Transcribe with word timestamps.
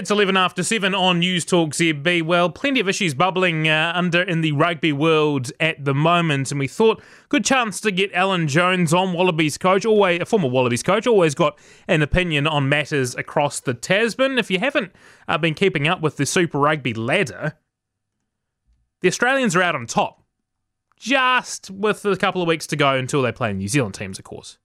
It's 0.00 0.10
11 0.10 0.34
after 0.34 0.62
7 0.62 0.94
on 0.94 1.18
News 1.18 1.44
Talk 1.44 1.72
ZB. 1.72 2.22
Well, 2.22 2.48
plenty 2.48 2.80
of 2.80 2.88
issues 2.88 3.12
bubbling 3.12 3.68
uh, 3.68 3.92
under 3.94 4.22
in 4.22 4.40
the 4.40 4.52
rugby 4.52 4.94
world 4.94 5.52
at 5.60 5.84
the 5.84 5.92
moment, 5.92 6.50
and 6.50 6.58
we 6.58 6.68
thought 6.68 7.02
good 7.28 7.44
chance 7.44 7.82
to 7.82 7.90
get 7.90 8.10
Alan 8.14 8.48
Jones 8.48 8.94
on, 8.94 9.12
Wallabies 9.12 9.58
coach, 9.58 9.84
always 9.84 10.22
a 10.22 10.24
former 10.24 10.48
Wallabies 10.48 10.82
coach, 10.82 11.06
always 11.06 11.34
got 11.34 11.58
an 11.86 12.00
opinion 12.00 12.46
on 12.46 12.66
matters 12.66 13.14
across 13.14 13.60
the 13.60 13.74
Tasman. 13.74 14.38
If 14.38 14.50
you 14.50 14.58
haven't 14.58 14.90
uh, 15.28 15.36
been 15.36 15.52
keeping 15.52 15.86
up 15.86 16.00
with 16.00 16.16
the 16.16 16.24
Super 16.24 16.58
Rugby 16.58 16.94
ladder, 16.94 17.58
the 19.02 19.08
Australians 19.08 19.54
are 19.54 19.62
out 19.62 19.74
on 19.74 19.84
top, 19.84 20.22
just 20.96 21.70
with 21.70 22.06
a 22.06 22.16
couple 22.16 22.40
of 22.40 22.48
weeks 22.48 22.66
to 22.68 22.76
go 22.76 22.94
until 22.94 23.20
they 23.20 23.32
play 23.32 23.52
New 23.52 23.68
Zealand 23.68 23.96
teams, 23.96 24.18
of 24.18 24.24
course. 24.24 24.56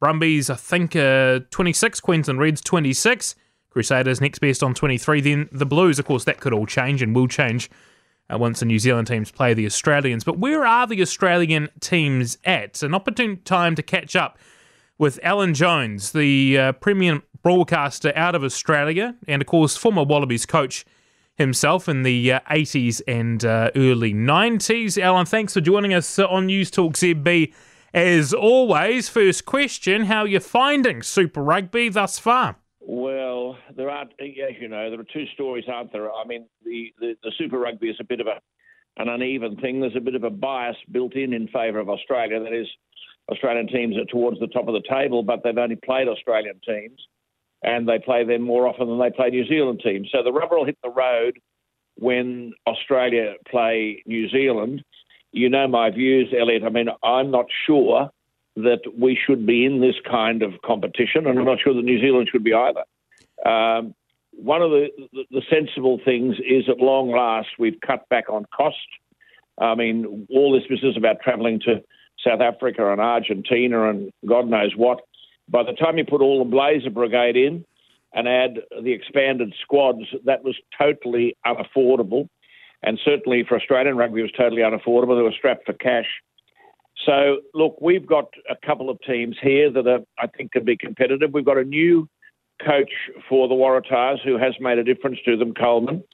Brumbies, 0.00 0.48
I 0.48 0.54
think, 0.54 0.96
uh, 0.96 1.40
26, 1.50 2.00
Queensland 2.00 2.40
Reds 2.40 2.62
26. 2.62 3.34
Crusaders 3.70 4.20
next 4.20 4.40
best 4.40 4.62
on 4.62 4.74
23. 4.74 5.20
Then 5.20 5.48
the 5.52 5.66
Blues, 5.66 5.98
of 5.98 6.04
course, 6.04 6.24
that 6.24 6.40
could 6.40 6.52
all 6.52 6.66
change 6.66 7.02
and 7.02 7.14
will 7.14 7.28
change 7.28 7.70
uh, 8.32 8.38
once 8.38 8.60
the 8.60 8.66
New 8.66 8.78
Zealand 8.78 9.06
teams 9.06 9.30
play 9.30 9.54
the 9.54 9.66
Australians. 9.66 10.24
But 10.24 10.38
where 10.38 10.66
are 10.66 10.86
the 10.86 11.00
Australian 11.02 11.68
teams 11.80 12.38
at? 12.44 12.64
It's 12.64 12.82
An 12.82 12.94
opportune 12.94 13.40
time 13.44 13.74
to 13.76 13.82
catch 13.82 14.16
up 14.16 14.38
with 14.98 15.18
Alan 15.22 15.54
Jones, 15.54 16.12
the 16.12 16.58
uh, 16.58 16.72
premium 16.72 17.22
broadcaster 17.42 18.12
out 18.14 18.34
of 18.34 18.44
Australia, 18.44 19.14
and 19.26 19.40
of 19.40 19.46
course, 19.46 19.76
former 19.76 20.04
Wallabies 20.04 20.44
coach 20.44 20.84
himself 21.36 21.88
in 21.88 22.02
the 22.02 22.32
uh, 22.32 22.40
80s 22.50 23.00
and 23.08 23.44
uh, 23.44 23.70
early 23.74 24.12
90s. 24.12 25.00
Alan, 25.02 25.24
thanks 25.24 25.54
for 25.54 25.62
joining 25.62 25.94
us 25.94 26.18
on 26.18 26.46
News 26.46 26.70
Talk 26.70 26.94
ZB. 26.94 27.52
As 27.94 28.34
always, 28.34 29.08
first 29.08 29.46
question 29.46 30.04
How 30.04 30.20
are 30.20 30.28
you 30.28 30.38
finding 30.38 31.02
Super 31.02 31.42
Rugby 31.42 31.88
thus 31.88 32.18
far? 32.18 32.56
There 33.76 33.90
are, 33.90 34.02
as 34.02 34.54
you 34.60 34.68
know, 34.68 34.90
there 34.90 35.00
are 35.00 35.06
two 35.12 35.26
stories, 35.34 35.64
aren't 35.68 35.92
there? 35.92 36.10
I 36.12 36.24
mean, 36.24 36.46
the, 36.64 36.92
the, 36.98 37.16
the 37.22 37.32
Super 37.38 37.58
Rugby 37.58 37.88
is 37.88 37.96
a 38.00 38.04
bit 38.04 38.20
of 38.20 38.26
a 38.26 38.40
an 38.96 39.08
uneven 39.08 39.56
thing. 39.56 39.80
There's 39.80 39.96
a 39.96 40.00
bit 40.00 40.14
of 40.14 40.24
a 40.24 40.30
bias 40.30 40.76
built 40.90 41.14
in 41.14 41.32
in 41.32 41.48
favour 41.48 41.78
of 41.78 41.88
Australia. 41.88 42.40
That 42.42 42.52
is, 42.52 42.66
Australian 43.30 43.68
teams 43.68 43.96
are 43.96 44.04
towards 44.04 44.40
the 44.40 44.48
top 44.48 44.68
of 44.68 44.74
the 44.74 44.82
table, 44.88 45.22
but 45.22 45.42
they've 45.42 45.56
only 45.56 45.76
played 45.76 46.08
Australian 46.08 46.60
teams, 46.66 47.00
and 47.62 47.88
they 47.88 47.98
play 47.98 48.24
them 48.24 48.42
more 48.42 48.66
often 48.66 48.88
than 48.88 48.98
they 48.98 49.10
play 49.10 49.30
New 49.30 49.46
Zealand 49.46 49.80
teams. 49.82 50.08
So 50.12 50.22
the 50.22 50.32
rubber 50.32 50.58
will 50.58 50.66
hit 50.66 50.78
the 50.82 50.90
road 50.90 51.38
when 51.96 52.52
Australia 52.66 53.34
play 53.48 54.02
New 54.06 54.28
Zealand. 54.28 54.82
You 55.32 55.48
know 55.48 55.68
my 55.68 55.90
views, 55.90 56.34
Elliot. 56.38 56.64
I 56.64 56.70
mean, 56.70 56.88
I'm 57.02 57.30
not 57.30 57.46
sure 57.66 58.10
that 58.56 58.80
we 58.98 59.16
should 59.26 59.46
be 59.46 59.64
in 59.64 59.80
this 59.80 59.94
kind 60.10 60.42
of 60.42 60.60
competition, 60.62 61.26
and 61.26 61.38
I'm 61.38 61.44
not 61.44 61.60
sure 61.62 61.72
that 61.72 61.84
New 61.84 62.00
Zealand 62.00 62.28
should 62.30 62.44
be 62.44 62.52
either. 62.52 62.82
Um, 63.46 63.94
one 64.32 64.62
of 64.62 64.70
the, 64.70 64.88
the, 65.30 65.42
sensible 65.50 66.00
things 66.04 66.36
is 66.38 66.64
at 66.68 66.78
long 66.78 67.10
last 67.10 67.48
we've 67.58 67.80
cut 67.84 68.08
back 68.08 68.30
on 68.30 68.46
cost. 68.54 68.76
I 69.58 69.74
mean, 69.74 70.26
all 70.30 70.52
this 70.52 70.66
business 70.68 70.96
about 70.96 71.20
travelling 71.22 71.60
to 71.60 71.82
South 72.24 72.40
Africa 72.40 72.92
and 72.92 73.00
Argentina 73.00 73.90
and 73.90 74.10
God 74.26 74.48
knows 74.48 74.72
what, 74.76 75.00
by 75.48 75.62
the 75.62 75.72
time 75.72 75.98
you 75.98 76.04
put 76.04 76.22
all 76.22 76.38
the 76.38 76.50
Blazer 76.50 76.90
Brigade 76.90 77.36
in 77.36 77.64
and 78.14 78.28
add 78.28 78.60
the 78.82 78.92
expanded 78.92 79.54
squads, 79.62 80.04
that 80.24 80.44
was 80.44 80.56
totally 80.78 81.36
unaffordable. 81.46 82.28
And 82.82 82.98
certainly 83.04 83.44
for 83.46 83.56
Australian 83.56 83.96
rugby, 83.96 84.20
it 84.20 84.24
was 84.24 84.32
totally 84.32 84.62
unaffordable. 84.62 85.18
They 85.18 85.22
were 85.22 85.34
strapped 85.36 85.66
for 85.66 85.74
cash. 85.74 86.06
So, 87.04 87.40
look, 87.54 87.78
we've 87.80 88.06
got 88.06 88.28
a 88.48 88.56
couple 88.66 88.90
of 88.90 88.98
teams 89.06 89.36
here 89.42 89.70
that 89.70 89.86
are, 89.86 90.00
I 90.18 90.26
think 90.26 90.52
can 90.52 90.64
be 90.64 90.76
competitive. 90.76 91.30
We've 91.32 91.44
got 91.44 91.58
a 91.58 91.64
new 91.64 92.08
coach 92.64 92.90
for 93.28 93.48
the 93.48 93.54
Waratahs 93.54 94.22
who 94.24 94.38
has 94.38 94.54
made 94.60 94.78
a 94.78 94.84
difference 94.84 95.18
to 95.24 95.36
them, 95.36 95.54
Coleman. 95.54 96.04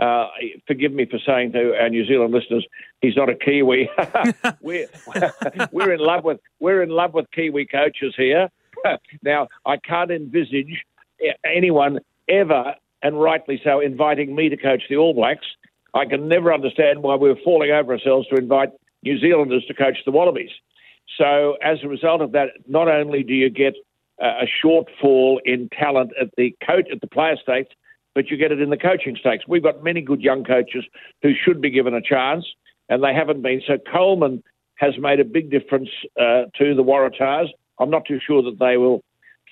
Uh, 0.00 0.26
forgive 0.66 0.92
me 0.92 1.06
for 1.06 1.18
saying 1.24 1.52
to 1.52 1.74
our 1.80 1.88
New 1.88 2.04
Zealand 2.04 2.34
listeners, 2.34 2.66
he's 3.00 3.16
not 3.16 3.28
a 3.28 3.34
Kiwi. 3.34 3.88
we're, 4.60 4.88
we're 5.72 5.92
in 5.92 6.00
love 6.00 6.24
with 6.24 6.40
we're 6.58 6.82
in 6.82 6.90
love 6.90 7.14
with 7.14 7.30
Kiwi 7.30 7.66
coaches 7.66 8.14
here. 8.16 8.48
now, 9.22 9.48
I 9.64 9.76
can't 9.76 10.10
envisage 10.10 10.84
anyone 11.44 12.00
ever, 12.28 12.74
and 13.02 13.20
rightly 13.20 13.60
so, 13.62 13.80
inviting 13.80 14.34
me 14.34 14.48
to 14.48 14.56
coach 14.56 14.82
the 14.88 14.96
All 14.96 15.14
Blacks. 15.14 15.46
I 15.94 16.06
can 16.06 16.28
never 16.28 16.52
understand 16.52 17.02
why 17.02 17.14
we're 17.14 17.36
falling 17.44 17.70
over 17.70 17.92
ourselves 17.92 18.26
to 18.28 18.36
invite 18.36 18.70
New 19.04 19.18
Zealanders 19.20 19.64
to 19.66 19.74
coach 19.74 19.98
the 20.04 20.10
Wallabies. 20.10 20.50
So 21.18 21.56
as 21.62 21.78
a 21.84 21.88
result 21.88 22.20
of 22.20 22.32
that, 22.32 22.48
not 22.66 22.88
only 22.88 23.22
do 23.22 23.32
you 23.32 23.50
get 23.50 23.74
a 24.20 24.46
shortfall 24.64 25.38
in 25.44 25.68
talent 25.70 26.12
at 26.20 26.28
the 26.36 26.54
coach 26.66 26.86
at 26.92 27.00
the 27.00 27.06
player 27.06 27.36
stakes, 27.42 27.74
but 28.14 28.30
you 28.30 28.36
get 28.36 28.52
it 28.52 28.60
in 28.60 28.70
the 28.70 28.76
coaching 28.76 29.16
stakes. 29.18 29.44
We've 29.48 29.62
got 29.62 29.82
many 29.82 30.00
good 30.00 30.20
young 30.20 30.44
coaches 30.44 30.84
who 31.22 31.32
should 31.34 31.60
be 31.60 31.70
given 31.70 31.94
a 31.94 32.00
chance, 32.00 32.44
and 32.88 33.02
they 33.02 33.12
haven't 33.12 33.42
been. 33.42 33.60
So 33.66 33.78
Coleman 33.92 34.42
has 34.76 34.94
made 34.98 35.20
a 35.20 35.24
big 35.24 35.50
difference 35.50 35.88
uh, 36.20 36.44
to 36.58 36.74
the 36.74 36.84
Waratahs. 36.84 37.48
I'm 37.78 37.90
not 37.90 38.04
too 38.06 38.20
sure 38.24 38.42
that 38.42 38.58
they 38.58 38.76
will 38.76 39.02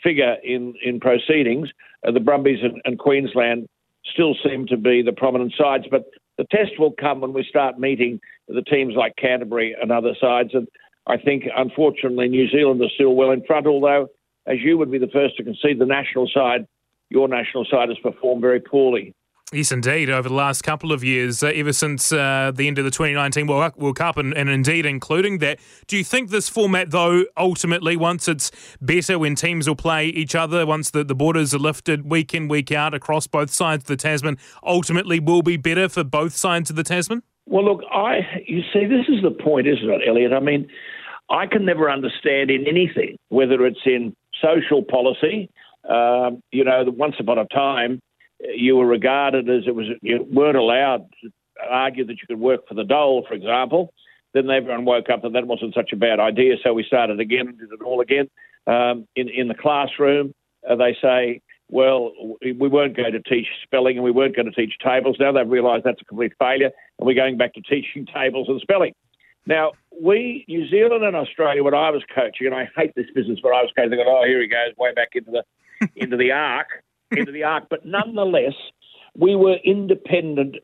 figure 0.03 0.37
in 0.45 0.75
in 0.85 1.01
proceedings. 1.01 1.69
Uh, 2.07 2.13
the 2.13 2.21
Brumbies 2.21 2.61
and, 2.63 2.81
and 2.85 2.99
Queensland 2.99 3.69
still 4.13 4.35
seem 4.45 4.67
to 4.67 4.77
be 4.77 5.03
the 5.03 5.13
prominent 5.13 5.55
sides, 5.57 5.85
but 5.91 6.05
the 6.39 6.45
test 6.51 6.79
will 6.79 6.93
come 6.93 7.21
when 7.21 7.33
we 7.33 7.45
start 7.49 7.79
meeting 7.79 8.21
the 8.49 8.63
teams 8.63 8.95
like 8.97 9.15
Canterbury 9.17 9.77
and 9.81 9.93
other 9.93 10.15
sides. 10.21 10.51
And 10.55 10.67
I 11.07 11.17
think, 11.17 11.45
unfortunately, 11.57 12.29
New 12.29 12.49
Zealand 12.49 12.81
are 12.83 12.89
still 12.95 13.15
well 13.15 13.31
in 13.31 13.45
front, 13.45 13.67
although, 13.67 14.09
as 14.47 14.59
you 14.61 14.79
would 14.79 14.91
be 14.91 14.99
the 14.99 15.09
first 15.09 15.37
to 15.37 15.45
concede, 15.45 15.79
the 15.79 15.87
national 15.87 16.29
side, 16.33 16.67
your 17.09 17.29
national 17.29 17.65
side, 17.71 17.89
has 17.89 17.99
performed 17.99 18.41
very 18.41 18.61
poorly. 18.61 19.15
Yes, 19.53 19.71
indeed. 19.71 20.09
Over 20.09 20.31
the 20.31 20.35
last 20.35 20.63
couple 20.63 20.93
of 20.93 21.05
years, 21.05 21.43
uh, 21.43 21.49
ever 21.49 21.75
since 21.75 22.11
uh, 22.11 22.53
the 22.55 22.67
end 22.67 22.79
of 22.79 22.87
the 22.87 22.91
2019 22.91 23.47
World 23.47 23.97
Cup, 23.97 24.17
and, 24.17 24.33
and, 24.33 24.49
indeed 24.49 24.87
including 24.87 25.39
that, 25.39 25.59
do 25.87 25.99
you 25.99 26.05
think 26.05 26.31
this 26.31 26.49
format, 26.49 26.91
though, 26.91 27.27
ultimately, 27.37 27.95
once 27.95 28.29
it's 28.29 28.51
better 28.81 29.19
when 29.19 29.35
teams 29.35 29.69
will 29.69 29.77
play 29.77 30.07
each 30.07 30.35
other, 30.35 30.65
once 30.65 30.91
the, 30.91 31.05
the 31.05 31.15
borders 31.15 31.55
are 31.55 31.59
lifted 31.59 32.11
week 32.11 32.33
in, 32.33 32.49
week 32.49 32.73
out 32.73 32.95
across 32.95 33.27
both 33.27 33.51
sides 33.51 33.83
of 33.83 33.89
the 33.89 33.97
Tasman, 33.97 34.39
ultimately 34.65 35.21
will 35.21 35.43
be 35.43 35.59
better 35.59 35.87
for 35.87 36.03
both 36.03 36.35
sides 36.35 36.71
of 36.71 36.77
the 36.77 36.85
Tasman? 36.85 37.23
Well, 37.45 37.65
look, 37.65 37.83
I 37.93 38.21
you 38.47 38.63
see, 38.73 38.87
this 38.87 39.07
is 39.09 39.23
the 39.23 39.33
point, 39.33 39.67
isn't 39.67 39.91
it, 39.91 40.01
Elliot? 40.09 40.33
I 40.33 40.41
mean, 40.41 40.67
I 41.29 41.47
can 41.47 41.67
never 41.67 41.91
understand 41.91 42.51
in 42.51 42.67
anything, 42.67 43.19
whether 43.29 43.67
it's 43.67 43.81
in 43.85 44.17
social 44.43 44.83
policy, 44.83 45.49
um, 45.89 46.43
you 46.51 46.65
know, 46.65 46.85
once 46.87 47.17
upon 47.19 47.39
a 47.39 47.47
time, 47.47 48.01
you 48.41 48.77
were 48.77 48.87
regarded 48.87 49.49
as 49.49 49.65
it 49.67 49.75
was 49.75 49.87
you 50.03 50.27
weren't 50.31 50.57
allowed 50.57 51.07
to 51.23 51.31
argue 51.69 52.05
that 52.07 52.13
you 52.21 52.27
could 52.27 52.41
work 52.41 52.67
for 52.69 52.75
the 52.75 52.85
dole, 52.85 53.25
for 53.27 53.35
example. 53.35 53.93
Then 54.35 54.51
everyone 54.51 54.85
woke 54.85 55.11
up 55.11 55.23
that 55.23 55.33
that 55.35 55.47
wasn't 55.47 55.75
such 55.75 55.93
a 55.93 55.97
bad 55.97 56.19
idea, 56.19 56.57
so 56.63 56.73
we 56.73 56.85
started 56.85 57.21
again 57.21 57.47
did 57.47 57.73
it 57.73 57.83
all 57.85 58.01
again. 58.01 58.29
Um, 58.67 59.07
in 59.17 59.29
in 59.29 59.49
the 59.49 59.55
classroom, 59.55 60.33
uh, 60.69 60.77
they 60.77 60.97
say, 61.01 61.41
well, 61.69 62.13
we 62.43 62.69
weren't 62.69 62.97
going 62.97 63.13
to 63.13 63.23
teach 63.23 63.47
spelling 63.63 63.97
and 63.97 64.05
we 64.05 64.11
weren't 64.11 64.37
going 64.37 64.51
to 64.51 64.53
teach 64.53 64.75
tables. 64.85 65.17
Now 65.19 65.33
they've 65.33 65.49
realised 65.49 65.85
that's 65.85 66.03
a 66.03 66.05
complete 66.05 66.33
failure, 66.39 66.71
and 66.99 67.07
we're 67.07 67.15
going 67.15 67.37
back 67.37 67.55
to 67.55 67.63
teaching 67.63 68.07
tables 68.15 68.49
and 68.49 68.61
spelling. 68.61 68.95
Now, 69.47 69.73
we, 70.01 70.45
New 70.49 70.69
Zealand 70.69 71.05
and 71.05 71.17
Australia, 71.17 71.63
when 71.63 71.75
I 71.75 71.91
was 71.91 72.03
coaching, 72.15 72.47
and 72.47 72.55
I 72.55 72.69
hate 72.77 72.95
this 72.95 73.07
business, 73.15 73.41
but 73.43 73.51
I 73.51 73.63
was 73.63 73.71
coaching, 73.77 73.99
oh, 74.07 74.25
here 74.25 74.41
he 74.41 74.49
goes, 74.49 74.77
way 74.79 74.93
back 74.95 75.11
into 75.15 75.31
the 75.31 75.45
into 75.97 76.17
the 76.17 76.31
ark 76.31 76.69
into 77.17 77.33
the 77.33 77.45
ark. 77.45 77.65
But 77.71 77.85
nonetheless, 77.85 78.55
we 79.17 79.37
were 79.37 79.57
independent 79.65 80.57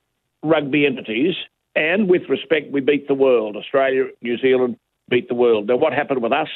rugby 0.42 0.86
entities, 0.86 1.34
and 1.74 2.08
with 2.08 2.22
respect, 2.28 2.72
we 2.72 2.80
beat 2.80 3.08
the 3.08 3.14
world. 3.14 3.56
Australia, 3.56 4.06
New 4.22 4.38
Zealand 4.38 4.76
beat 5.08 5.28
the 5.28 5.34
world. 5.34 5.68
Now, 5.68 5.76
what 5.76 5.92
happened 5.92 6.22
with 6.22 6.32
us? 6.32 6.48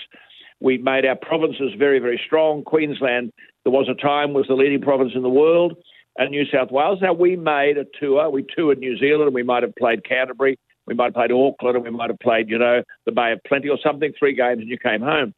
We 0.61 0.79
made 0.79 1.05
our 1.05 1.17
provinces 1.17 1.73
very, 1.77 1.99
very 1.99 2.21
strong. 2.25 2.63
Queensland, 2.63 3.33
there 3.65 3.73
was 3.73 3.89
a 3.89 4.01
time, 4.01 4.33
was 4.33 4.47
the 4.49 4.55
leading 4.55 4.81
province 4.81 5.13
in 5.15 5.23
the 5.23 5.29
world, 5.29 5.77
and 6.19 6.31
New 6.31 6.45
South 6.47 6.71
Wales. 6.71 6.99
Now, 7.03 7.13
we 7.13 7.37
made 7.37 7.79
a 7.79 7.85
tour. 7.99 8.31
We 8.31 8.45
toured 8.55 8.79
New 8.79 8.97
Zealand, 8.99 9.25
and 9.25 9.35
we 9.35 9.43
might 9.43 9.63
have 9.63 9.75
played 9.75 10.05
Canterbury, 10.05 10.59
we 10.87 10.95
might 10.95 11.07
have 11.07 11.15
played 11.15 11.33
Auckland, 11.33 11.77
and 11.77 11.85
we 11.85 11.91
might 11.91 12.11
have 12.11 12.19
played, 12.19 12.49
you 12.49 12.59
know, 12.59 12.83
the 13.07 13.13
Bay 13.13 13.33
of 13.33 13.41
Plenty 13.47 13.69
or 13.69 13.79
something, 13.83 14.13
three 14.19 14.35
games, 14.35 14.61
and 14.61 14.69
you 14.69 14.79
came 14.79 15.01
home. 15.01 15.35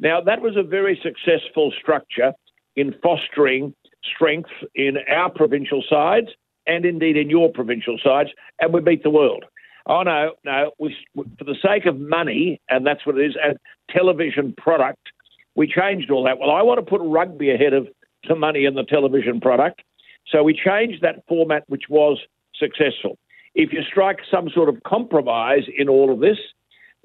Now, 0.00 0.20
that 0.20 0.42
was 0.42 0.56
a 0.56 0.62
very 0.62 1.00
successful 1.02 1.72
structure 1.80 2.32
in 2.76 2.94
fostering 3.02 3.74
strength 4.14 4.50
in 4.74 4.96
our 5.10 5.30
provincial 5.30 5.82
sides 5.88 6.28
and 6.66 6.84
indeed 6.84 7.16
in 7.16 7.30
your 7.30 7.50
provincial 7.50 7.98
sides, 8.02 8.30
and 8.60 8.72
we 8.72 8.80
beat 8.80 9.02
the 9.02 9.10
world. 9.10 9.44
Oh 9.86 10.02
no, 10.02 10.32
no, 10.44 10.72
we, 10.78 10.94
for 11.16 11.44
the 11.44 11.56
sake 11.62 11.86
of 11.86 11.98
money, 11.98 12.60
and 12.68 12.86
that's 12.86 13.06
what 13.06 13.16
it 13.16 13.24
is, 13.24 13.36
and 13.42 13.56
television 13.90 14.54
product, 14.56 15.08
we 15.54 15.66
changed 15.66 16.10
all 16.10 16.24
that. 16.24 16.38
Well, 16.38 16.50
I 16.50 16.62
want 16.62 16.78
to 16.78 16.88
put 16.88 17.00
rugby 17.02 17.50
ahead 17.50 17.72
of 17.72 17.88
the 18.28 18.36
money 18.36 18.66
in 18.66 18.74
the 18.74 18.84
television 18.84 19.40
product, 19.40 19.82
so 20.30 20.42
we 20.42 20.52
changed 20.52 21.02
that 21.02 21.24
format, 21.26 21.64
which 21.68 21.84
was 21.88 22.18
successful. 22.54 23.18
If 23.58 23.72
you 23.72 23.82
strike 23.82 24.20
some 24.30 24.48
sort 24.48 24.68
of 24.68 24.84
compromise 24.84 25.64
in 25.76 25.88
all 25.88 26.12
of 26.12 26.20
this, 26.20 26.38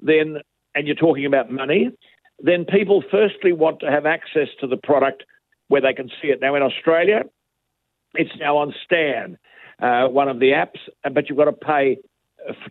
then, 0.00 0.38
and 0.76 0.86
you're 0.86 0.94
talking 0.94 1.26
about 1.26 1.50
money, 1.50 1.90
then 2.38 2.64
people 2.64 3.02
firstly 3.10 3.52
want 3.52 3.80
to 3.80 3.90
have 3.90 4.06
access 4.06 4.46
to 4.60 4.68
the 4.68 4.76
product 4.76 5.24
where 5.66 5.80
they 5.80 5.92
can 5.92 6.08
see 6.22 6.28
it. 6.28 6.40
Now, 6.40 6.54
in 6.54 6.62
Australia, 6.62 7.24
It's 8.16 8.30
now 8.38 8.56
on 8.56 8.72
Stan, 8.84 9.36
uh, 9.82 10.06
one 10.06 10.28
of 10.28 10.38
the 10.38 10.50
apps, 10.50 10.78
but 11.12 11.28
you've 11.28 11.38
got 11.38 11.46
to 11.46 11.52
pay 11.52 11.98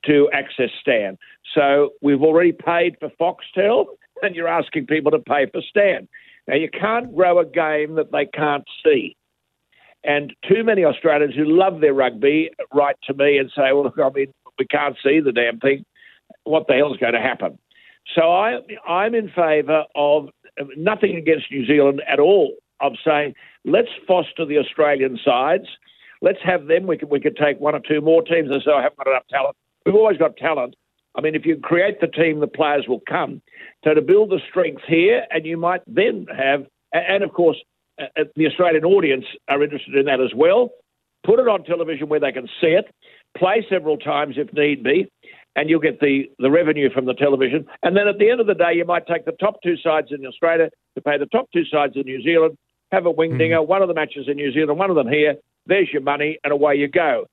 to 0.06 0.30
access 0.31 0.69
Stan. 0.80 1.18
So 1.53 1.89
we've 2.01 2.21
already 2.21 2.53
paid 2.53 2.95
for 3.01 3.09
Foxtel, 3.19 3.88
and 4.21 4.33
you're 4.33 4.47
asking 4.47 4.88
people 4.88 5.12
to 5.12 5.19
pay 5.19 5.47
for 5.51 5.62
Stan. 5.62 6.07
Now, 6.47 6.56
you 6.56 6.69
can't 6.69 7.13
grow 7.13 7.39
a 7.39 7.45
game 7.45 7.95
that 7.95 8.13
they 8.13 8.25
can't 8.27 8.63
see. 8.85 9.18
And 10.04 10.34
too 10.48 10.64
many 10.64 10.84
Australians 10.84 11.36
who 11.36 11.46
love 11.46 11.80
their 11.80 11.94
rugby 11.94 12.50
write 12.74 12.98
to 13.06 13.14
me 13.14 13.38
and 13.38 13.50
say, 13.56 13.72
well, 13.72 13.84
look, 13.84 13.98
I 13.98 14.10
mean, 14.10 14.34
we 14.60 14.66
can't 14.66 14.98
see 15.04 15.20
the 15.20 15.32
damn 15.32 15.60
thing. 15.60 15.86
What 16.44 16.68
the 16.68 16.74
hell's 16.74 16.98
going 16.98 17.14
to 17.14 17.22
happen? 17.22 17.58
So 18.16 18.34
I, 18.34 18.60
I'm 18.88 19.16
in 19.16 19.30
favour 19.30 19.86
of 19.96 20.30
nothing 20.76 21.16
against 21.16 21.52
New 21.52 21.66
Zealand 21.66 22.02
at 22.08 22.20
all, 22.20 22.56
of 22.82 22.94
saying, 23.06 23.34
let's 23.64 23.88
foster 24.08 24.46
the 24.46 24.58
Australian 24.58 25.18
sides. 25.24 25.66
Let's 26.22 26.40
have 26.44 26.68
them. 26.68 26.86
We 26.86 26.98
could, 26.98 27.10
we 27.10 27.22
could 27.22 27.38
take 27.38 27.60
one 27.60 27.76
or 27.76 27.80
two 27.80 28.02
more 28.02 28.22
teams 28.22 28.50
and 28.52 28.62
say, 28.62 28.72
I 28.72 28.82
haven't 28.82 28.98
got 28.98 29.08
enough 29.08 29.28
talent. 29.30 29.56
We've 29.86 29.96
always 29.96 30.18
got 30.18 30.38
talent. 30.38 30.76
I 31.16 31.22
mean, 31.22 31.36
if 31.36 31.46
you 31.46 31.58
create 31.58 32.02
the 32.02 32.08
team, 32.08 32.40
the 32.40 32.48
players 32.48 32.86
will 32.88 33.02
come. 33.08 33.42
So 33.84 33.94
to 33.94 34.02
build 34.02 34.32
the 34.32 34.40
strength 34.50 34.82
here, 34.88 35.26
and 35.32 35.46
you 35.46 35.58
might 35.58 35.82
then 35.88 36.26
have, 36.36 36.66
and 36.92 37.24
of 37.24 37.32
course, 37.34 37.58
uh, 38.01 38.06
uh, 38.18 38.24
the 38.36 38.48
Australian 38.48 38.86
audience 38.86 39.25
are 39.50 39.63
interested 39.63 39.95
in 39.95 40.06
that 40.06 40.22
as 40.22 40.31
well. 40.36 40.69
Put 41.25 41.40
it 41.40 41.48
on 41.48 41.63
television 41.63 42.10
where 42.10 42.19
they 42.19 42.31
can 42.31 42.48
see 42.60 42.68
it, 42.68 42.86
play 43.38 43.66
several 43.69 43.98
times 43.98 44.36
if 44.38 44.51
need 44.54 44.84
be, 44.84 45.10
and 45.56 45.69
you'll 45.69 45.80
get 45.80 46.00
the, 46.00 46.30
the 46.40 46.51
revenue 46.51 46.90
from 46.94 47.06
the 47.06 47.13
television. 47.13 47.66
And 47.81 47.95
then 47.95 48.07
at 48.07 48.18
the 48.18 48.30
end 48.30 48.42
of 48.42 48.48
the 48.48 48.56
day, 48.56 48.74
you 48.74 48.86
might 48.86 49.07
take 49.07 49.25
the 49.25 49.31
top 49.34 49.56
two 49.63 49.78
sides 49.78 50.07
in 50.12 50.25
Australia 50.25 50.69
to 50.95 51.01
pay 51.01 51.18
the 51.18 51.28
top 51.28 51.48
two 51.54 51.66
sides 51.66 51.94
in 51.95 52.04
New 52.04 52.22
Zealand, 52.22 52.57
have 52.92 53.06
a 53.06 53.12
wing 53.12 53.38
dinger, 53.38 53.60
mm. 53.60 53.68
one 53.68 53.81
of 53.81 53.88
the 53.88 53.94
matches 53.94 54.25
in 54.28 54.36
New 54.36 54.51
Zealand, 54.51 54.78
one 54.78 54.90
of 54.90 54.95
them 54.95 55.07
here. 55.07 55.36
There's 55.66 55.90
your 55.94 56.01
money, 56.01 56.40
and 56.44 56.51
away 56.51 56.75
you 56.75 56.90
go. 56.90 57.25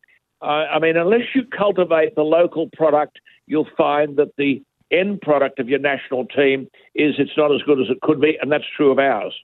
Uh, 0.42 0.66
I 0.72 0.78
mean, 0.78 0.96
unless 0.96 1.34
you 1.34 1.42
cultivate 1.56 2.14
the 2.14 2.22
local 2.22 2.68
product, 2.76 3.18
you'll 3.46 3.68
find 3.76 4.16
that 4.16 4.32
the 4.38 4.62
end 4.92 5.20
product 5.20 5.58
of 5.58 5.68
your 5.68 5.78
national 5.78 6.26
team 6.26 6.68
is 6.94 7.14
it's 7.18 7.36
not 7.36 7.52
as 7.52 7.60
good 7.62 7.80
as 7.80 7.86
it 7.90 8.00
could 8.02 8.20
be, 8.20 8.38
and 8.40 8.50
that's 8.50 8.64
true 8.76 8.90
of 8.90 8.98
ours. 8.98 9.34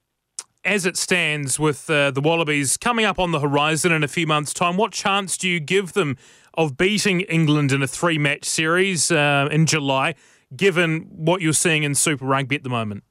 As 0.66 0.84
it 0.84 0.96
stands 0.96 1.60
with 1.60 1.88
uh, 1.88 2.10
the 2.10 2.20
Wallabies 2.20 2.76
coming 2.76 3.04
up 3.04 3.20
on 3.20 3.30
the 3.30 3.38
horizon 3.38 3.92
in 3.92 4.02
a 4.02 4.08
few 4.08 4.26
months' 4.26 4.52
time, 4.52 4.76
what 4.76 4.90
chance 4.90 5.36
do 5.36 5.48
you 5.48 5.60
give 5.60 5.92
them 5.92 6.16
of 6.54 6.76
beating 6.76 7.20
England 7.20 7.70
in 7.70 7.82
a 7.82 7.86
three 7.86 8.18
match 8.18 8.44
series 8.44 9.12
uh, 9.12 9.48
in 9.52 9.66
July, 9.66 10.16
given 10.56 11.02
what 11.02 11.40
you're 11.40 11.52
seeing 11.52 11.84
in 11.84 11.94
Super 11.94 12.24
Rugby 12.24 12.56
at 12.56 12.64
the 12.64 12.68
moment? 12.68 13.04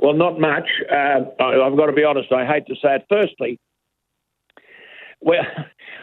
Well, 0.00 0.12
not 0.12 0.38
much. 0.38 0.68
Uh, 0.90 1.20
I've 1.40 1.78
got 1.78 1.86
to 1.86 1.94
be 1.94 2.04
honest. 2.04 2.30
I 2.30 2.44
hate 2.44 2.66
to 2.66 2.74
say 2.74 2.96
it. 2.96 3.06
Firstly, 3.08 3.58
we're, 5.22 5.46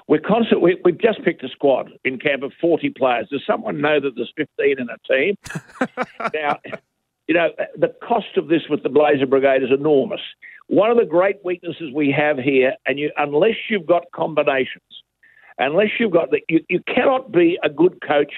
we're 0.07 0.21
constant, 0.21 0.59
we, 0.59 0.75
have 0.83 0.97
just 0.97 1.23
picked 1.23 1.43
a 1.43 1.49
squad 1.49 1.91
in 2.03 2.17
camp 2.17 2.41
of 2.41 2.51
40 2.59 2.89
players. 2.97 3.27
Does 3.29 3.43
someone 3.45 3.79
know 3.79 3.99
that 3.99 4.13
there's 4.15 4.33
15 4.35 4.77
in 4.79 4.87
a 4.89 4.97
team? 5.07 5.35
now, 6.33 6.57
you 7.29 7.35
know, 7.35 7.49
the 7.77 7.93
cost 8.01 8.37
of 8.37 8.47
this 8.47 8.63
with 8.71 8.81
the 8.81 8.89
Blazer 8.89 9.27
Brigade 9.27 9.61
is 9.61 9.69
enormous. 9.69 10.19
One 10.65 10.89
of 10.89 10.97
the 10.97 11.05
great 11.05 11.35
weaknesses 11.45 11.93
we 11.93 12.11
have 12.11 12.39
here, 12.39 12.73
and 12.87 12.97
you, 12.97 13.11
unless 13.17 13.53
you've 13.69 13.85
got 13.85 14.05
combinations, 14.15 14.81
unless 15.59 15.89
you've 15.99 16.11
got 16.11 16.31
that, 16.31 16.41
you, 16.49 16.61
you 16.69 16.79
cannot 16.87 17.31
be 17.31 17.59
a 17.63 17.69
good 17.69 17.99
coach 18.01 18.33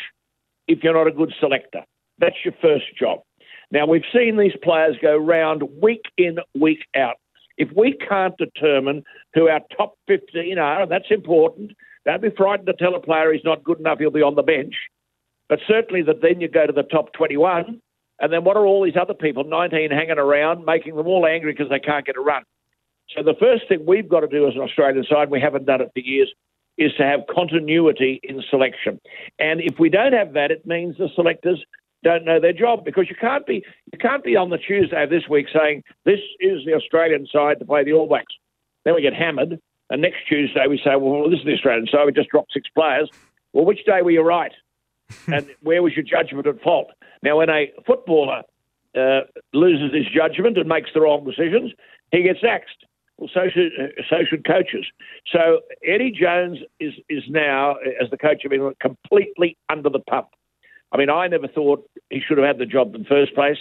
if 0.67 0.83
you're 0.83 0.93
not 0.93 1.07
a 1.07 1.15
good 1.15 1.33
selector. 1.39 1.83
That's 2.19 2.35
your 2.43 2.53
first 2.61 2.83
job. 2.99 3.21
Now, 3.71 3.87
we've 3.87 4.03
seen 4.13 4.37
these 4.37 4.57
players 4.61 4.97
go 5.01 5.15
round 5.15 5.63
week 5.81 6.03
in, 6.17 6.39
week 6.59 6.79
out. 6.93 7.15
If 7.57 7.69
we 7.73 7.93
can't 7.93 8.35
determine 8.37 9.05
who 9.33 9.47
our 9.47 9.61
top 9.77 9.93
15 10.09 10.57
are, 10.57 10.81
and 10.81 10.91
that's 10.91 11.11
important, 11.11 11.71
don't 12.03 12.21
be 12.21 12.29
frightened 12.35 12.67
to 12.67 12.73
tell 12.73 12.95
a 12.95 12.99
player 12.99 13.31
he's 13.31 13.45
not 13.45 13.63
good 13.63 13.79
enough, 13.79 13.99
he'll 13.99 14.11
be 14.11 14.21
on 14.21 14.35
the 14.35 14.43
bench. 14.43 14.75
But 15.47 15.59
certainly 15.65 16.01
that 16.01 16.21
then 16.21 16.41
you 16.41 16.49
go 16.49 16.67
to 16.67 16.73
the 16.73 16.83
top 16.83 17.13
21, 17.13 17.79
and 18.21 18.31
then 18.31 18.43
what 18.43 18.55
are 18.55 18.65
all 18.65 18.85
these 18.85 18.95
other 18.99 19.15
people, 19.15 19.43
19, 19.43 19.89
hanging 19.89 20.19
around, 20.19 20.63
making 20.63 20.95
them 20.95 21.07
all 21.07 21.25
angry 21.25 21.51
because 21.51 21.69
they 21.69 21.79
can't 21.79 22.05
get 22.05 22.15
a 22.15 22.21
run? 22.21 22.43
So 23.15 23.23
the 23.23 23.33
first 23.39 23.67
thing 23.67 23.83
we've 23.85 24.07
got 24.07 24.21
to 24.21 24.27
do 24.27 24.47
as 24.47 24.55
an 24.55 24.61
Australian 24.61 25.03
side, 25.09 25.29
we 25.31 25.41
haven't 25.41 25.65
done 25.65 25.81
it 25.81 25.89
for 25.93 25.99
years, 25.99 26.31
is 26.77 26.91
to 26.97 27.03
have 27.03 27.21
continuity 27.33 28.19
in 28.23 28.41
selection. 28.49 29.01
And 29.39 29.59
if 29.59 29.79
we 29.79 29.89
don't 29.89 30.13
have 30.13 30.33
that, 30.33 30.51
it 30.51 30.65
means 30.65 30.97
the 30.97 31.09
selectors 31.15 31.65
don't 32.03 32.23
know 32.23 32.39
their 32.39 32.53
job 32.53 32.85
because 32.85 33.07
you 33.09 33.15
can't 33.19 33.45
be 33.45 33.63
you 33.91 33.99
can't 33.99 34.23
be 34.23 34.35
on 34.35 34.49
the 34.49 34.57
Tuesday 34.57 35.03
of 35.03 35.09
this 35.09 35.27
week 35.29 35.47
saying 35.53 35.83
this 36.05 36.19
is 36.39 36.65
the 36.65 36.73
Australian 36.73 37.27
side 37.31 37.59
to 37.59 37.65
play 37.65 37.83
the 37.83 37.93
All 37.93 38.07
Blacks. 38.07 38.33
Then 38.85 38.95
we 38.95 39.01
get 39.01 39.13
hammered, 39.13 39.59
and 39.89 40.01
next 40.01 40.27
Tuesday 40.27 40.65
we 40.67 40.77
say, 40.77 40.95
well, 40.95 41.29
this 41.29 41.39
is 41.39 41.45
the 41.45 41.53
Australian 41.53 41.87
side. 41.87 42.05
We 42.05 42.13
just 42.13 42.29
dropped 42.29 42.53
six 42.53 42.67
players. 42.69 43.09
Well, 43.53 43.65
which 43.65 43.85
day 43.85 44.01
were 44.01 44.11
you 44.11 44.21
right? 44.21 44.53
and 45.27 45.47
where 45.61 45.83
was 45.83 45.93
your 45.93 46.05
judgment 46.05 46.47
at 46.47 46.61
fault? 46.61 46.91
Now, 47.23 47.37
when 47.37 47.49
a 47.49 47.71
footballer 47.85 48.43
uh, 48.97 49.21
loses 49.53 49.93
his 49.93 50.05
judgment 50.13 50.57
and 50.57 50.67
makes 50.67 50.89
the 50.93 51.01
wrong 51.01 51.25
decisions, 51.25 51.71
he 52.11 52.23
gets 52.23 52.39
axed. 52.47 52.85
Well, 53.17 53.29
so 53.33 53.41
should 53.53 53.71
uh, 53.79 54.01
so 54.09 54.17
should 54.27 54.45
coaches. 54.45 54.85
So 55.31 55.61
Eddie 55.85 56.11
Jones 56.11 56.57
is 56.79 56.93
is 57.09 57.23
now, 57.29 57.75
as 58.01 58.09
the 58.09 58.17
coach 58.17 58.43
of 58.45 58.51
England, 58.51 58.77
completely 58.81 59.57
under 59.69 59.89
the 59.89 59.99
pump. 59.99 60.29
I 60.91 60.97
mean, 60.97 61.09
I 61.09 61.27
never 61.27 61.47
thought 61.47 61.87
he 62.09 62.19
should 62.19 62.37
have 62.37 62.47
had 62.47 62.57
the 62.57 62.65
job 62.65 62.95
in 62.95 63.03
the 63.03 63.07
first 63.07 63.33
place. 63.35 63.57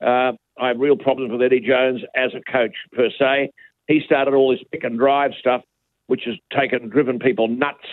Uh, 0.00 0.32
I 0.58 0.68
have 0.68 0.80
real 0.80 0.96
problems 0.96 1.30
with 1.30 1.42
Eddie 1.42 1.60
Jones 1.60 2.00
as 2.16 2.32
a 2.34 2.50
coach 2.50 2.74
per 2.92 3.08
se. 3.16 3.50
He 3.86 4.00
started 4.04 4.34
all 4.34 4.50
this 4.50 4.64
pick 4.72 4.82
and 4.82 4.98
drive 4.98 5.32
stuff, 5.38 5.62
which 6.06 6.22
has 6.24 6.34
taken 6.58 6.88
driven 6.88 7.18
people 7.18 7.48
nuts. 7.48 7.84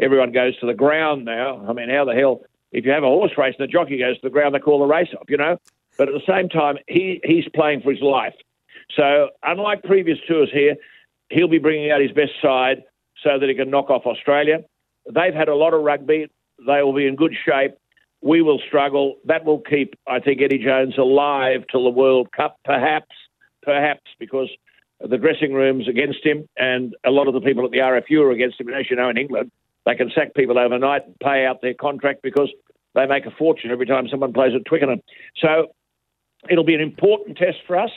Everyone 0.00 0.32
goes 0.32 0.58
to 0.60 0.66
the 0.66 0.74
ground 0.74 1.24
now. 1.24 1.66
I 1.68 1.72
mean, 1.72 1.90
how 1.90 2.04
the 2.04 2.14
hell? 2.14 2.40
If 2.72 2.84
you 2.84 2.92
have 2.92 3.02
a 3.02 3.06
horse 3.06 3.32
race 3.38 3.54
and 3.58 3.68
the 3.68 3.72
jockey 3.72 3.98
goes 3.98 4.16
to 4.16 4.20
the 4.22 4.30
ground, 4.30 4.54
they 4.54 4.58
call 4.58 4.80
the 4.80 4.86
race 4.86 5.08
off. 5.18 5.24
You 5.28 5.38
know. 5.38 5.58
But 5.96 6.08
at 6.08 6.14
the 6.14 6.32
same 6.32 6.48
time, 6.48 6.76
he 6.86 7.20
he's 7.24 7.46
playing 7.54 7.82
for 7.82 7.90
his 7.90 8.02
life. 8.02 8.34
So, 8.96 9.30
unlike 9.42 9.82
previous 9.82 10.18
tours 10.26 10.50
here, 10.52 10.76
he'll 11.30 11.48
be 11.48 11.58
bringing 11.58 11.90
out 11.90 12.00
his 12.00 12.12
best 12.12 12.32
side 12.40 12.84
so 13.22 13.38
that 13.38 13.48
he 13.48 13.54
can 13.54 13.70
knock 13.70 13.90
off 13.90 14.06
Australia. 14.06 14.60
They've 15.12 15.34
had 15.34 15.48
a 15.48 15.54
lot 15.54 15.74
of 15.74 15.82
rugby. 15.82 16.28
They 16.66 16.82
will 16.82 16.94
be 16.94 17.06
in 17.06 17.16
good 17.16 17.34
shape. 17.44 17.72
We 18.20 18.42
will 18.42 18.60
struggle. 18.66 19.16
That 19.24 19.44
will 19.44 19.60
keep, 19.60 19.94
I 20.06 20.20
think, 20.20 20.40
Eddie 20.40 20.58
Jones 20.58 20.98
alive 20.98 21.64
till 21.70 21.84
the 21.84 21.90
World 21.90 22.32
Cup, 22.32 22.56
perhaps, 22.64 23.14
perhaps, 23.62 24.02
because 24.18 24.48
the 25.00 25.18
dressing 25.18 25.52
room's 25.52 25.88
against 25.88 26.24
him, 26.24 26.48
and 26.56 26.94
a 27.04 27.10
lot 27.10 27.28
of 27.28 27.34
the 27.34 27.40
people 27.40 27.64
at 27.64 27.70
the 27.70 27.78
RFU 27.78 28.22
are 28.22 28.32
against 28.32 28.60
him. 28.60 28.68
And 28.68 28.76
as 28.76 28.90
you 28.90 28.96
know, 28.96 29.08
in 29.08 29.16
England, 29.16 29.52
they 29.88 29.94
can 29.94 30.10
sack 30.14 30.34
people 30.34 30.58
overnight 30.58 31.06
and 31.06 31.18
pay 31.18 31.46
out 31.46 31.62
their 31.62 31.72
contract 31.72 32.20
because 32.22 32.50
they 32.94 33.06
make 33.06 33.24
a 33.24 33.30
fortune 33.30 33.70
every 33.70 33.86
time 33.86 34.06
someone 34.10 34.34
plays 34.34 34.52
at 34.54 34.64
Twickenham. 34.66 35.00
So 35.38 35.68
it'll 36.50 36.64
be 36.64 36.74
an 36.74 36.82
important 36.82 37.38
test 37.38 37.56
for 37.66 37.78
us. 37.78 37.90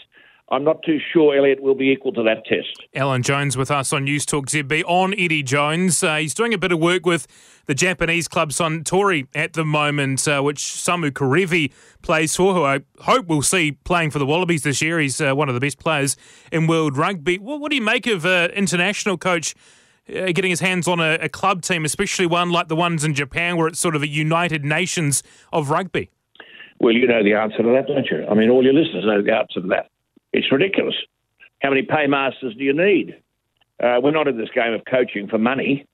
I'm 0.50 0.64
not 0.64 0.84
too 0.84 1.00
sure 1.14 1.36
Elliot 1.36 1.62
will 1.62 1.76
be 1.76 1.92
equal 1.92 2.12
to 2.14 2.24
that 2.24 2.46
test. 2.46 2.86
Alan 2.94 3.24
Jones 3.24 3.56
with 3.58 3.72
us 3.72 3.92
on 3.94 4.06
News 4.06 4.26
Talk 4.26 4.48
ZB 4.48 4.84
on 4.86 5.14
Eddie 5.18 5.44
Jones. 5.44 6.02
Uh, 6.02 6.18
he's 6.18 6.34
doing 6.34 6.54
a 6.54 6.58
bit 6.58 6.72
of 6.72 6.80
work 6.80 7.06
with 7.06 7.26
the 7.68 7.74
Japanese 7.74 8.28
club 8.28 8.50
Suntory 8.52 9.28
at 9.34 9.54
the 9.54 9.64
moment, 9.64 10.28
uh, 10.28 10.42
which 10.42 10.60
Samu 10.60 11.12
Kerevi 11.12 11.72
plays 12.02 12.36
for, 12.36 12.54
who 12.54 12.64
I 12.64 12.82
hope 13.00 13.28
we'll 13.28 13.42
see 13.42 13.74
playing 13.84 14.12
for 14.12 14.20
the 14.20 14.26
Wallabies 14.26 14.64
this 14.64 14.82
year. 14.82 15.00
He's 15.00 15.22
uh, 15.22 15.34
one 15.36 15.48
of 15.48 15.56
the 15.56 15.62
best 15.62 15.80
players 15.80 16.18
in 16.52 16.68
world 16.68 16.98
rugby. 16.98 17.38
What, 17.38 17.60
what 17.62 17.70
do 17.70 17.76
you 17.76 17.82
make 17.82 18.08
of 18.08 18.26
uh, 18.26 18.50
international 18.54 19.18
coach? 19.18 19.56
Uh, 20.12 20.32
getting 20.34 20.50
his 20.50 20.60
hands 20.60 20.88
on 20.88 21.00
a, 21.00 21.18
a 21.22 21.30
club 21.30 21.62
team, 21.62 21.86
especially 21.86 22.26
one 22.26 22.50
like 22.50 22.68
the 22.68 22.76
ones 22.76 23.04
in 23.04 23.14
Japan, 23.14 23.56
where 23.56 23.68
it's 23.68 23.80
sort 23.80 23.96
of 23.96 24.02
a 24.02 24.08
United 24.08 24.66
Nations 24.66 25.24
of 25.54 25.70
rugby. 25.70 26.10
Well, 26.80 26.94
you 26.94 27.08
know 27.08 27.24
the 27.24 27.34
answer 27.34 27.60
to 27.60 27.72
that, 27.74 27.88
don't 27.88 28.08
you? 28.12 28.28
I 28.30 28.34
mean, 28.34 28.50
all 28.50 28.64
your 28.64 28.74
listeners 28.74 29.06
know 29.06 29.22
the 29.22 29.34
answer 29.34 29.62
to 29.62 29.68
that. 29.68 29.90
It's 30.34 30.52
ridiculous. 30.52 30.96
How 31.62 31.70
many 31.70 31.84
paymasters 31.84 32.56
do 32.56 32.64
you 32.64 32.74
need? 32.74 33.16
Uh, 33.82 34.00
we're 34.02 34.12
not 34.12 34.28
in 34.28 34.38
this 34.38 34.50
game 34.54 34.74
of 34.74 34.82
coaching 34.90 35.28
for 35.28 35.38
money. 35.38 35.86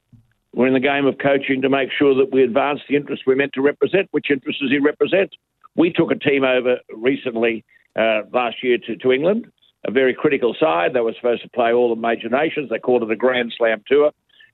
We're 0.53 0.67
in 0.67 0.73
the 0.73 0.79
game 0.79 1.05
of 1.05 1.17
coaching 1.19 1.61
to 1.61 1.69
make 1.69 1.89
sure 1.97 2.15
that 2.15 2.31
we 2.31 2.43
advance 2.43 2.79
the 2.89 2.95
interests 2.95 3.25
we're 3.27 3.35
meant 3.35 3.53
to 3.53 3.61
represent. 3.61 4.07
Which 4.11 4.31
interests 4.31 4.61
does 4.61 4.71
he 4.71 4.79
represent? 4.79 5.29
We 5.75 5.91
took 5.91 6.09
a 6.09 6.15
team 6.15 6.43
over 6.43 6.77
recently 6.95 7.63
uh, 7.95 8.21
last 8.33 8.63
year 8.63 8.77
to, 8.87 8.95
to 8.95 9.11
England, 9.11 9.51
a 9.85 9.91
very 9.91 10.13
critical 10.13 10.55
side. 10.59 10.93
They 10.93 11.01
were 11.01 11.13
supposed 11.15 11.43
to 11.43 11.49
play 11.49 11.71
all 11.71 11.93
the 11.93 11.99
major 11.99 12.29
nations. 12.29 12.69
They 12.69 12.79
called 12.79 13.03
it 13.03 13.11
a 13.11 13.15
Grand 13.15 13.53
Slam 13.57 13.83
tour. 13.87 14.11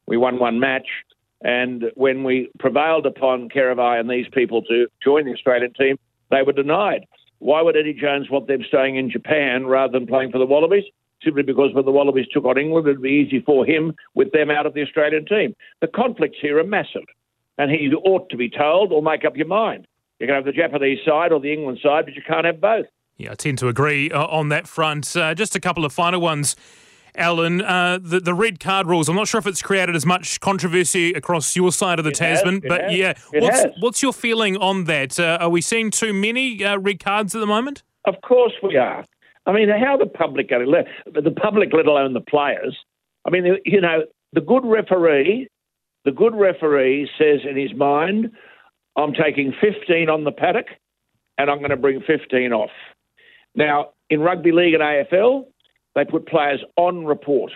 We 0.08 0.18
won 0.18 0.40
one 0.40 0.60
match. 0.60 0.88
And 1.42 1.86
when 1.96 2.24
we 2.24 2.50
prevailed 2.60 3.06
upon 3.06 3.50
Kerevi 3.50 4.00
and 4.00 4.10
these 4.10 4.28
people 4.32 4.62
to 4.64 4.88
join 5.04 5.26
the 5.26 5.34
Australian 5.34 5.74
team, 5.74 5.98
they 6.32 6.42
were 6.42 6.54
denied. 6.54 7.06
Why 7.40 7.62
would 7.62 7.76
Eddie 7.76 7.94
Jones 7.94 8.30
want 8.30 8.48
them 8.48 8.64
staying 8.66 8.96
in 8.96 9.12
Japan 9.12 9.66
rather 9.66 9.92
than 9.92 10.08
playing 10.08 10.32
for 10.32 10.38
the 10.38 10.46
Wallabies? 10.46 10.86
Simply 11.24 11.44
because 11.44 11.74
when 11.74 11.86
the 11.86 11.92
Wallabies 11.92 12.28
took 12.34 12.46
on 12.46 12.58
England, 12.58 12.88
it'd 12.88 13.02
be 13.02 13.10
easy 13.10 13.42
for 13.42 13.66
him 13.66 13.94
with 14.16 14.32
them 14.32 14.50
out 14.50 14.66
of 14.66 14.74
the 14.74 14.82
Australian 14.82 15.26
team. 15.26 15.54
The 15.82 15.88
conflicts 15.88 16.38
here 16.42 16.60
are 16.60 16.64
massive, 16.64 17.04
and 17.58 17.70
he 17.70 17.90
ought 17.94 18.30
to 18.30 18.38
be 18.38 18.50
told 18.50 18.92
or 18.92 19.02
make 19.02 19.26
up 19.26 19.36
your 19.36 19.48
mind. 19.48 19.88
You 20.20 20.28
can 20.28 20.36
have 20.36 20.46
the 20.46 20.52
Japanese 20.54 21.00
side 21.06 21.32
or 21.34 21.40
the 21.40 21.52
England 21.52 21.80
side, 21.84 22.06
but 22.06 22.16
you 22.16 22.22
can't 22.26 22.46
have 22.46 22.62
both. 22.62 22.86
Yeah, 23.18 23.32
I 23.32 23.36
tend 23.36 23.60
to 23.60 23.68
agree 23.68 24.12
uh, 24.12 24.26
on 24.26 24.50
that 24.50 24.68
front. 24.68 25.16
Uh, 25.16 25.34
just 25.36 25.56
a 25.56 25.60
couple 25.60 25.86
of 25.86 25.94
final 25.94 26.20
ones. 26.20 26.56
Alan, 27.16 27.62
uh, 27.62 28.00
the, 28.02 28.20
the 28.20 28.34
red 28.34 28.60
card 28.60 28.88
rules. 28.88 29.08
I'm 29.08 29.16
not 29.16 29.28
sure 29.28 29.38
if 29.38 29.46
it's 29.46 29.62
created 29.62 29.96
as 29.96 30.06
much 30.06 30.40
controversy 30.40 31.14
across 31.14 31.56
your 31.56 31.72
side 31.72 32.00
of 32.00 32.06
the 32.06 32.12
it 32.12 32.16
Tasman, 32.16 32.56
has, 32.56 32.64
but 32.68 32.82
has, 32.82 32.96
yeah, 32.96 33.14
what's 33.34 33.66
what's 33.80 34.02
your 34.02 34.14
feeling 34.14 34.58
on 34.58 34.86
that? 34.86 35.20
Uh, 35.20 35.38
are 35.40 35.50
we 35.50 35.62
seeing 35.62 35.92
too 35.92 36.12
many 36.12 36.64
uh, 36.64 36.78
red 36.80 37.00
cards 37.00 37.36
at 37.36 37.40
the 37.40 37.46
moment? 37.46 37.84
Of 38.06 38.16
course 38.24 38.54
we 38.64 38.78
are. 38.78 39.06
I 39.46 39.52
mean, 39.52 39.70
how 39.70 39.98
the 39.98 40.08
public 40.08 40.50
going 40.50 40.66
to 40.66 41.22
the 41.22 41.32
public, 41.32 41.70
let 41.74 41.86
alone 41.86 42.14
the 42.14 42.22
players? 42.22 42.78
I 43.26 43.30
mean, 43.30 43.58
you 43.66 43.82
know, 43.82 44.04
the 44.32 44.42
good 44.42 44.66
referee, 44.66 45.48
the 46.06 46.12
good 46.12 46.34
referee 46.34 47.10
says 47.18 47.42
in 47.48 47.58
his 47.58 47.76
mind, 47.76 48.32
"I'm 48.98 49.14
taking 49.14 49.54
15 49.62 50.10
on 50.10 50.24
the 50.24 50.32
paddock, 50.32 50.68
and 51.38 51.52
I'm 51.52 51.60
going 51.60 51.70
to 51.70 51.78
bring 51.78 52.02
15 52.02 52.54
off." 52.54 52.72
Now, 53.56 53.90
in 54.10 54.20
rugby 54.20 54.52
league 54.52 54.74
and 54.74 54.84
AFL, 54.84 55.46
they 55.96 56.06
put 56.06 56.28
players 56.28 56.64
on 56.76 57.06
report. 57.06 57.52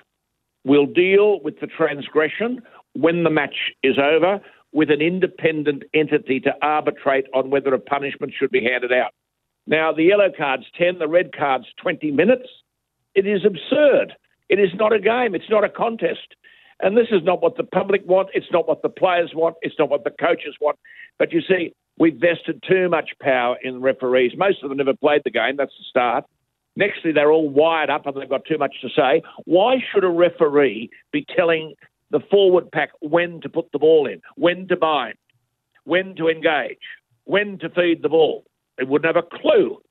We'll 0.64 0.86
deal 0.86 1.40
with 1.42 1.60
the 1.60 1.68
transgression 1.68 2.62
when 2.94 3.24
the 3.24 3.30
match 3.30 3.56
is 3.84 3.98
over 3.98 4.40
with 4.74 4.92
an 4.92 5.02
independent 5.02 5.84
entity 5.94 6.40
to 6.42 6.52
arbitrate 6.62 7.26
on 7.34 7.50
whether 7.50 7.74
a 7.74 7.80
punishment 7.80 8.34
should 8.38 8.52
be 8.52 8.64
handed 8.64 8.92
out. 8.92 9.12
Now, 9.66 9.92
the 9.92 10.04
yellow 10.04 10.30
card's 10.36 10.66
10, 10.78 11.00
the 11.00 11.08
red 11.08 11.36
card's 11.36 11.68
20 11.82 12.12
minutes. 12.12 12.48
It 13.16 13.26
is 13.26 13.42
absurd. 13.46 14.14
It 14.50 14.60
is 14.60 14.70
not 14.76 14.94
a 14.94 15.00
game, 15.00 15.36
it's 15.36 15.50
not 15.50 15.64
a 15.64 15.70
contest. 15.70 16.36
And 16.80 16.96
this 16.96 17.08
is 17.12 17.24
not 17.24 17.42
what 17.42 17.58
the 17.58 17.64
public 17.64 18.06
want, 18.06 18.30
it's 18.34 18.52
not 18.52 18.68
what 18.68 18.82
the 18.82 18.90
players 18.90 19.32
want, 19.34 19.56
it's 19.62 19.76
not 19.80 19.90
what 19.90 20.04
the 20.04 20.12
coaches 20.12 20.56
want. 20.62 20.78
But 21.18 21.34
you 21.34 21.42
see, 21.42 21.74
we've 21.98 22.20
vested 22.20 22.64
too 22.68 22.90
much 22.90 23.12
power 23.22 23.58
in 23.64 23.82
referees. 23.82 24.34
Most 24.38 24.64
of 24.64 24.70
them 24.70 24.78
never 24.78 24.94
played 24.94 25.22
the 25.24 25.32
game, 25.32 25.56
that's 25.58 25.74
the 25.78 25.86
start. 25.90 26.26
Nextly, 26.80 27.14
they're 27.14 27.32
all 27.32 27.50
wired 27.50 27.90
up 27.90 28.06
and 28.06 28.16
they've 28.16 28.30
got 28.30 28.46
too 28.46 28.58
much 28.58 28.76
to 28.82 28.90
say. 28.90 29.24
Why 29.46 29.78
should 29.92 30.04
a 30.04 30.10
referee 30.10 30.92
be 31.12 31.26
telling 31.36 31.74
the 32.12 32.20
forward 32.32 32.72
pack 32.72 32.90
when 33.02 33.42
to 33.42 33.50
put 33.50 33.72
the 33.72 33.80
ball 33.80 34.08
in, 34.08 34.22
when 34.36 34.68
to 34.68 34.78
bind, 34.78 35.16
when 35.86 36.16
to 36.18 36.28
engage, 36.28 36.78
when 37.24 37.58
to 37.60 37.70
feed 37.70 38.04
the 38.04 38.10
ball? 38.10 38.46
They 38.78 38.84
wouldn't 38.84 39.14
have 39.14 39.24
a 39.24 39.38
clue. 39.38 39.82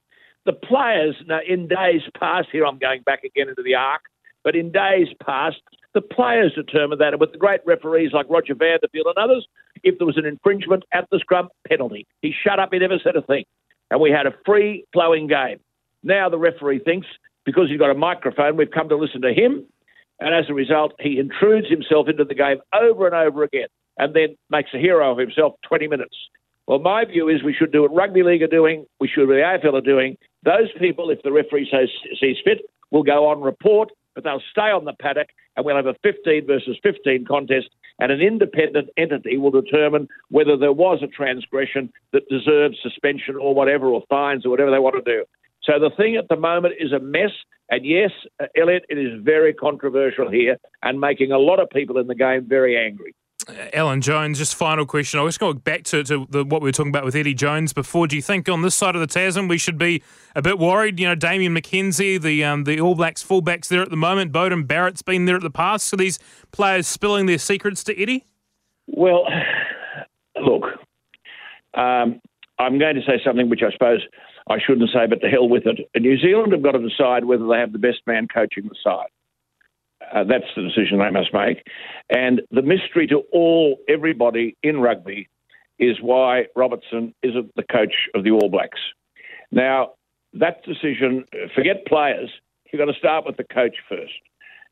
The 0.44 0.52
players, 0.52 1.16
in 1.48 1.66
days 1.66 2.02
past, 2.16 2.48
here 2.52 2.64
I'm 2.64 2.78
going 2.78 3.02
back 3.02 3.25
again 3.25 3.48
into 3.48 3.64
the 3.64 3.75
ark, 3.75 4.02
but 4.44 4.54
in 4.54 4.70
days 4.70 5.08
past, 5.25 5.56
the 5.92 6.00
players 6.00 6.52
determined 6.54 7.00
that. 7.00 7.14
And 7.14 7.20
with 7.20 7.32
the 7.32 7.38
great 7.38 7.62
referees 7.66 8.12
like 8.12 8.26
Roger 8.30 8.54
Vanderfield 8.54 9.08
and 9.08 9.18
others, 9.18 9.44
if 9.83 9.99
there 9.99 10.06
was 10.06 10.16
an 10.16 10.26
infringement 10.26 10.85
at 10.92 11.09
the 11.11 11.18
scrum, 11.18 11.49
penalty. 11.68 12.06
He 12.23 12.33
shut 12.33 12.59
up, 12.59 12.71
he 12.73 12.78
never 12.78 12.99
said 13.02 13.16
a 13.16 13.23
thing. 13.23 13.45
And 13.90 14.00
we 14.00 14.11
had 14.11 14.26
a 14.26 14.35
free 14.45 14.85
flowing 14.92 15.26
game. 15.26 15.61
Now 16.02 16.28
the 16.28 16.38
referee 16.38 16.80
thinks 16.80 17.06
because 17.45 17.68
he's 17.68 17.78
got 17.78 17.90
a 17.90 17.95
microphone, 17.95 18.56
we've 18.56 18.71
come 18.71 18.88
to 18.88 18.97
listen 18.97 19.23
to 19.23 19.33
him. 19.33 19.64
And 20.18 20.35
as 20.35 20.47
a 20.49 20.54
result, 20.54 20.95
he 20.99 21.18
intrudes 21.18 21.68
himself 21.68 22.09
into 22.09 22.25
the 22.25 22.35
game 22.35 22.59
over 22.73 23.06
and 23.06 23.14
over 23.14 23.42
again 23.42 23.68
and 23.99 24.14
then 24.14 24.37
makes 24.50 24.71
a 24.75 24.78
hero 24.78 25.12
of 25.12 25.18
himself 25.18 25.54
20 25.68 25.88
minutes. 25.88 26.16
Well, 26.66 26.80
my 26.80 27.04
view 27.04 27.28
is 27.28 27.42
we 27.42 27.54
should 27.54 27.73
do 27.73 27.83
what 27.83 27.95
rugby 27.95 28.23
league 28.23 28.42
are 28.42 28.49
doing, 28.49 28.87
we 28.99 29.09
should 29.09 29.23
do 29.23 29.28
what 29.28 29.37
AFL 29.37 29.75
are 29.75 29.80
doing. 29.80 30.16
Those 30.42 30.68
people, 30.78 31.11
if 31.11 31.23
the 31.23 31.33
referee 31.33 31.68
says, 31.71 31.88
sees 32.21 32.37
fit, 32.45 32.68
will 32.90 33.04
go 33.04 33.28
on 33.28 33.40
report, 33.40 33.90
but 34.14 34.25
they'll 34.25 34.42
stay 34.50 34.71
on 34.71 34.85
the 34.85 34.95
paddock 35.00 35.28
and 35.56 35.64
we'll 35.64 35.76
have 35.76 35.87
a 35.87 35.95
15 36.02 36.47
versus 36.47 36.76
15 36.83 37.25
contest 37.26 37.68
and 37.98 38.12
an 38.12 38.20
independent 38.20 38.90
entity 38.96 39.36
will 39.36 39.50
determine 39.50 40.08
whether 40.28 40.56
there 40.56 40.72
was 40.72 41.02
a 41.02 41.06
transgression 41.06 41.92
that 42.12 42.28
deserves 42.28 42.76
suspension 42.82 43.36
or 43.36 43.54
whatever, 43.54 43.86
or 43.88 44.02
fines 44.08 44.44
or 44.44 44.50
whatever 44.50 44.70
they 44.70 44.78
want 44.78 44.96
to 45.02 45.10
do. 45.10 45.24
So 45.62 45.80
the 45.80 45.90
thing 45.96 46.16
at 46.16 46.28
the 46.28 46.36
moment 46.36 46.74
is 46.78 46.92
a 46.92 47.00
mess. 47.00 47.32
And 47.68 47.84
yes, 47.84 48.10
uh, 48.40 48.46
Elliot, 48.56 48.84
it 48.88 48.98
is 48.98 49.20
very 49.22 49.52
controversial 49.52 50.30
here 50.30 50.56
and 50.82 51.00
making 51.00 51.32
a 51.32 51.38
lot 51.38 51.58
of 51.58 51.68
people 51.70 51.98
in 51.98 52.06
the 52.06 52.14
game 52.14 52.46
very 52.48 52.76
angry. 52.78 53.14
Uh, 53.48 53.52
Alan 53.72 54.00
Jones, 54.00 54.38
just 54.38 54.54
final 54.54 54.84
question. 54.86 55.20
I 55.20 55.22
was 55.22 55.38
going 55.38 55.58
back 55.58 55.84
to, 55.84 56.02
to 56.04 56.26
the, 56.28 56.44
what 56.44 56.62
we 56.62 56.68
were 56.68 56.72
talking 56.72 56.90
about 56.90 57.04
with 57.04 57.14
Eddie 57.14 57.34
Jones 57.34 57.72
before. 57.72 58.06
Do 58.06 58.16
you 58.16 58.22
think 58.22 58.48
on 58.48 58.62
this 58.62 58.74
side 58.74 58.96
of 58.96 59.00
the 59.00 59.06
Tasman 59.06 59.46
we 59.46 59.58
should 59.58 59.78
be 59.78 60.02
a 60.34 60.42
bit 60.42 60.58
worried? 60.58 60.98
You 60.98 61.06
know, 61.08 61.14
Damian 61.14 61.54
McKenzie, 61.54 62.20
the 62.20 62.44
um, 62.44 62.64
the 62.64 62.80
All 62.80 62.94
Blacks 62.94 63.22
fullbacks 63.22 63.68
there 63.68 63.82
at 63.82 63.90
the 63.90 63.96
moment. 63.96 64.32
Beauden 64.32 64.66
Barrett's 64.66 65.02
been 65.02 65.26
there 65.26 65.36
at 65.36 65.42
the 65.42 65.50
past. 65.50 65.86
So 65.86 65.96
these 65.96 66.18
players 66.50 66.86
spilling 66.86 67.26
their 67.26 67.38
secrets 67.38 67.84
to 67.84 68.00
Eddie? 68.00 68.24
Well, 68.88 69.26
look, 70.40 70.64
um, 71.74 72.20
I'm 72.58 72.78
going 72.78 72.96
to 72.96 73.02
say 73.02 73.20
something 73.24 73.48
which 73.48 73.62
I 73.62 73.70
suppose 73.72 74.00
I 74.48 74.58
shouldn't 74.64 74.90
say, 74.90 75.06
but 75.08 75.20
to 75.20 75.28
hell 75.28 75.48
with 75.48 75.64
it. 75.66 75.88
New 76.00 76.18
Zealand 76.18 76.52
have 76.52 76.62
got 76.62 76.72
to 76.72 76.88
decide 76.88 77.24
whether 77.24 77.46
they 77.46 77.58
have 77.58 77.72
the 77.72 77.78
best 77.78 77.98
man 78.06 78.28
coaching 78.32 78.64
the 78.64 78.76
side. 78.82 79.08
Uh, 80.14 80.25
that's 80.25 80.44
the 80.54 80.62
decision 80.62 80.98
they 80.98 81.10
must 81.10 81.32
make. 81.32 81.66
And 82.10 82.42
the 82.50 82.62
mystery 82.62 83.06
to 83.08 83.22
all, 83.32 83.78
everybody 83.88 84.56
in 84.62 84.80
rugby 84.80 85.28
is 85.78 85.96
why 86.00 86.46
Robertson 86.54 87.14
isn't 87.22 87.52
the 87.56 87.64
coach 87.64 87.94
of 88.14 88.25
the 88.25 88.30
All 88.30 88.48
Blacks. 88.48 88.80
Now, 89.50 89.92
that 90.34 90.64
decision, 90.64 91.25
forget 91.54 91.86
players, 91.86 92.30
you've 92.72 92.80
got 92.80 92.86
to 92.86 92.98
start 92.98 93.26
with 93.26 93.36
the 93.36 93.44
coach 93.44 93.76
first. 93.88 94.12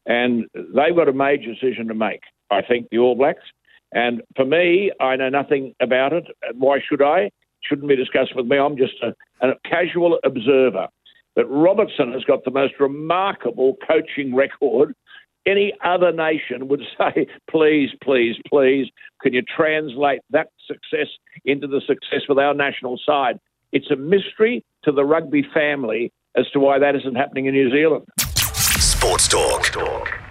And 0.07 0.47
they've 0.55 0.97
got 0.97 1.09
a 1.09 1.13
major 1.13 1.53
decision 1.53 1.89
to 1.89 1.95
make, 1.95 2.21
I 2.51 2.63
think, 2.63 2.89
the 2.91 2.99
All 2.99 3.15
Blacks. 3.15 3.45
And 3.93 4.23
for 4.37 4.45
me, 4.45 4.93
I 5.01 5.17
know 5.17 5.29
nothing 5.29 5.75
about 5.81 6.13
it. 6.13 6.25
Why 6.55 6.79
should 6.89 7.03
I? 7.03 7.31
shouldn't 7.69 7.89
be 7.89 7.97
discussed 7.97 8.37
with 8.37 8.47
me. 8.47 8.59
I'm 8.59 8.77
just 8.77 8.95
a, 9.03 9.15
a 9.47 9.55
casual 9.65 10.19
observer. 10.25 10.89
But 11.35 11.47
Robertson 11.47 12.13
has 12.13 12.25
got 12.25 12.45
the 12.45 12.51
most 12.51 12.75
remarkable 12.79 13.77
coaching 13.87 14.35
record. 14.35 14.95
Any 15.47 15.75
other 15.85 16.13
nation 16.13 16.69
would 16.69 16.83
say, 16.99 17.27
please, 17.51 17.91
please, 18.03 18.37
please, 18.49 18.89
can 19.23 19.33
you 19.33 19.43
translate 19.43 20.21
that 20.31 20.49
success 20.67 21.09
into 21.45 21.67
the 21.67 21.81
success 21.87 22.23
with 22.29 22.39
our 22.39 22.55
national 22.55 22.99
side? 23.05 23.39
It's 23.73 23.91
a 23.91 23.97
mystery 23.97 24.65
to 24.85 24.93
the 24.93 25.05
rugby 25.05 25.45
family 25.53 26.13
as 26.37 26.49
to 26.53 26.61
why 26.61 26.79
that 26.79 26.97
isn't 26.97 27.15
happening 27.15 27.47
in 27.47 27.55
New 27.55 27.71
Zealand. 27.71 28.05
Sports 28.19 29.29
Talk. 29.29 30.24